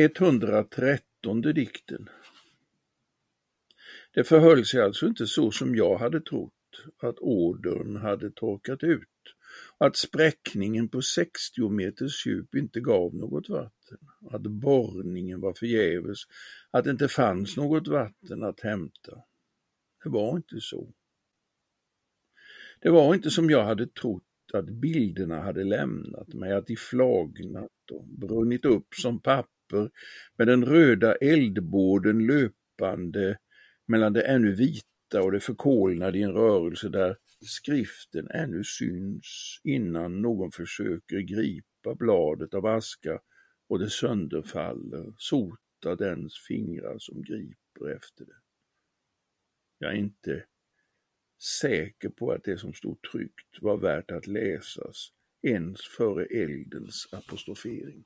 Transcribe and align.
113 0.00 1.40
dikten. 1.40 2.08
Det 4.14 4.24
förhöll 4.24 4.64
sig 4.64 4.82
alltså 4.82 5.06
inte 5.06 5.26
så 5.26 5.50
som 5.50 5.76
jag 5.76 5.98
hade 5.98 6.20
trott, 6.20 6.52
att 7.02 7.18
ådern 7.18 7.96
hade 7.96 8.30
torkat 8.30 8.82
ut, 8.82 9.08
att 9.78 9.96
spräckningen 9.96 10.88
på 10.88 11.02
60 11.02 11.68
meters 11.68 12.26
djup 12.26 12.54
inte 12.54 12.80
gav 12.80 13.14
något 13.14 13.48
vatten, 13.48 13.98
att 14.30 14.42
borrningen 14.42 15.40
var 15.40 15.54
förgäves, 15.54 16.18
att 16.70 16.84
det 16.84 16.90
inte 16.90 17.08
fanns 17.08 17.56
något 17.56 17.88
vatten 17.88 18.42
att 18.42 18.60
hämta. 18.60 19.22
Det 20.04 20.08
var 20.08 20.36
inte 20.36 20.60
så. 20.60 20.92
Det 22.80 22.90
var 22.90 23.14
inte 23.14 23.30
som 23.30 23.50
jag 23.50 23.64
hade 23.64 23.86
trott 23.86 24.22
att 24.52 24.66
bilderna 24.66 25.40
hade 25.40 25.64
lämnat 25.64 26.34
mig, 26.34 26.52
att 26.52 26.66
de 26.66 26.76
flagnat 26.76 27.90
och 27.92 28.06
brunnit 28.08 28.64
upp 28.64 28.94
som 28.94 29.20
papper 29.20 29.57
med 30.36 30.48
den 30.48 30.64
röda 30.64 31.14
eldbåden 31.14 32.26
löpande 32.26 33.38
mellan 33.86 34.12
det 34.12 34.22
ännu 34.22 34.54
vita 34.54 35.22
och 35.22 35.32
det 35.32 35.40
förkolnade 35.40 36.18
i 36.18 36.22
en 36.22 36.32
rörelse 36.32 36.88
där 36.88 37.16
skriften 37.40 38.30
ännu 38.30 38.64
syns 38.64 39.60
innan 39.64 40.22
någon 40.22 40.52
försöker 40.52 41.18
gripa 41.20 41.94
bladet 41.94 42.54
av 42.54 42.66
aska 42.66 43.20
och 43.68 43.78
det 43.78 43.90
sönderfaller, 43.90 45.14
sota 45.18 45.96
dens 45.98 46.38
fingrar 46.48 46.98
som 46.98 47.22
griper 47.22 47.96
efter 47.96 48.24
det. 48.24 48.40
Jag 49.78 49.92
är 49.92 49.96
inte 49.96 50.44
säker 51.60 52.08
på 52.08 52.32
att 52.32 52.44
det 52.44 52.58
som 52.58 52.74
stod 52.74 53.02
tryckt 53.02 53.62
var 53.62 53.76
värt 53.76 54.10
att 54.10 54.26
läsas 54.26 55.12
ens 55.42 55.80
före 55.86 56.24
eldens 56.24 57.08
apostrofering. 57.12 58.04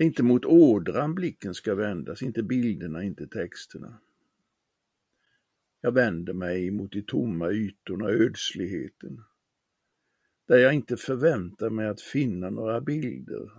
Det 0.00 0.04
är 0.04 0.06
inte 0.06 0.22
mot 0.22 0.44
ådran 0.44 1.14
blicken 1.14 1.54
ska 1.54 1.74
vändas, 1.74 2.22
inte 2.22 2.42
bilderna, 2.42 3.02
inte 3.02 3.26
texterna. 3.26 4.00
Jag 5.80 5.92
vänder 5.92 6.32
mig 6.32 6.70
mot 6.70 6.92
de 6.92 7.02
tomma 7.02 7.50
ytorna, 7.50 8.08
ödsligheten, 8.08 9.24
där 10.48 10.58
jag 10.58 10.74
inte 10.74 10.96
förväntar 10.96 11.70
mig 11.70 11.86
att 11.86 12.00
finna 12.00 12.50
några 12.50 12.80
bilder 12.80 13.50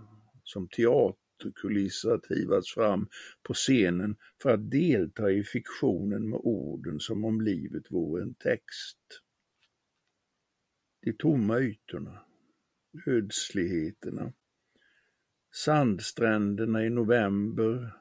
som 0.44 0.68
teaterkulisser 0.68 2.10
att 2.10 2.26
hivas 2.26 2.68
fram 2.68 3.08
på 3.42 3.54
scenen 3.54 4.16
för 4.42 4.54
att 4.54 4.70
delta 4.70 5.30
i 5.30 5.44
fiktionen 5.44 6.30
med 6.30 6.40
orden 6.42 7.00
som 7.00 7.24
om 7.24 7.40
livet 7.40 7.90
vore 7.90 8.22
en 8.22 8.34
text. 8.34 8.98
De 11.02 11.12
tomma 11.12 11.60
ytorna, 11.60 12.24
ödsligheterna, 13.06 14.32
sandstränderna 15.64 16.84
i 16.84 16.90
november, 16.90 17.92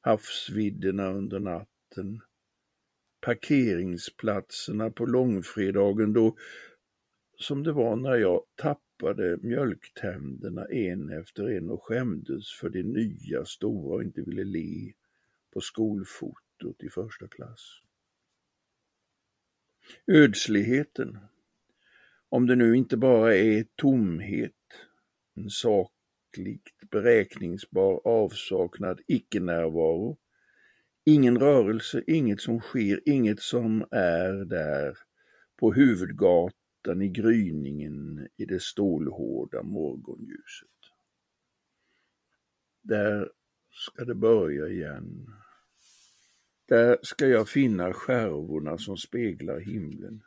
havsvidderna 0.00 1.12
under 1.12 1.40
natten, 1.40 2.20
parkeringsplatserna 3.20 4.90
på 4.90 5.06
långfredagen 5.06 6.12
då, 6.12 6.36
som 7.38 7.62
det 7.62 7.72
var 7.72 7.96
när 7.96 8.14
jag 8.14 8.42
tappade 8.54 9.36
mjölktänderna 9.42 10.66
en 10.66 11.10
efter 11.10 11.50
en 11.50 11.70
och 11.70 11.82
skämdes 11.82 12.52
för 12.60 12.70
det 12.70 12.82
nya 12.82 13.44
stora 13.44 13.94
och 13.94 14.02
inte 14.02 14.22
ville 14.22 14.44
le 14.44 14.92
på 15.52 15.60
skolfotot 15.60 16.82
i 16.82 16.88
första 16.88 17.28
klass. 17.28 17.80
Ödsligheten, 20.06 21.18
om 22.28 22.46
det 22.46 22.56
nu 22.56 22.76
inte 22.76 22.96
bara 22.96 23.36
är 23.36 23.66
tomhet, 23.76 24.52
en 25.34 25.50
sak 25.50 25.92
sakligt 26.30 26.90
beräkningsbar 26.90 28.00
avsaknad, 28.04 29.00
icke-närvaro. 29.06 30.18
Ingen 31.04 31.38
rörelse, 31.38 32.02
inget 32.06 32.40
som 32.40 32.60
sker, 32.60 33.00
inget 33.06 33.40
som 33.40 33.84
är 33.90 34.44
där 34.44 34.98
på 35.56 35.72
huvudgatan 35.72 37.02
i 37.02 37.08
gryningen 37.08 38.28
i 38.36 38.44
det 38.44 38.62
stålhårda 38.62 39.62
morgonljuset. 39.62 40.68
Där 42.82 43.30
ska 43.70 44.04
det 44.04 44.14
börja 44.14 44.68
igen. 44.68 45.34
Där 46.68 46.98
ska 47.02 47.26
jag 47.26 47.48
finna 47.48 47.92
skärvorna 47.92 48.78
som 48.78 48.96
speglar 48.96 49.60
himlen. 49.60 50.22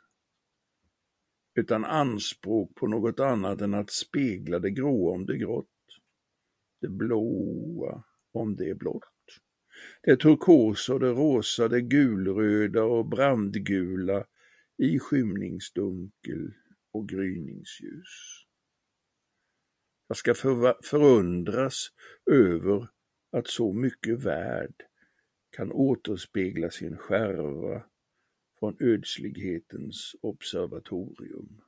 Utan 1.54 1.84
anspråk 1.84 2.74
på 2.74 2.86
något 2.86 3.20
annat 3.20 3.60
än 3.60 3.74
att 3.74 3.90
spegla 3.90 4.58
det 4.58 4.70
gråa 4.70 5.14
om 5.14 5.26
det 5.26 5.36
grått 5.36 5.73
det 6.84 6.90
blåa 6.90 8.04
om 8.32 8.56
det 8.56 8.70
är 8.70 8.74
blått. 8.74 9.40
Det 10.02 10.16
turkosa 10.16 10.94
och 10.94 11.00
det 11.00 11.10
rosa, 11.10 11.68
det 11.68 11.80
gulröda 11.80 12.84
och 12.84 13.08
brandgula 13.08 14.26
i 14.78 14.98
skymningsdunkel 14.98 16.52
och 16.92 17.08
gryningsljus. 17.08 18.44
Jag 20.08 20.16
ska 20.16 20.34
förundras 20.84 21.88
över 22.30 22.88
att 23.32 23.46
så 23.46 23.72
mycket 23.72 24.22
värld 24.22 24.74
kan 25.56 25.72
återspegla 25.72 26.70
sin 26.70 26.96
skärva 26.96 27.82
från 28.58 28.76
ödslighetens 28.80 30.14
observatorium. 30.20 31.60